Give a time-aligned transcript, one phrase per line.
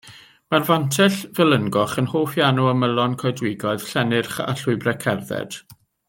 [0.53, 5.61] Mae'r Fantell felyngoch yn hoff iawn o ymylon coedwigoedd, llennyrch a llwybrau cerdded.